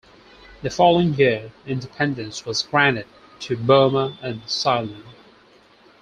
[0.63, 3.05] The following year independence was granted
[3.41, 5.03] to Burma and Ceylon.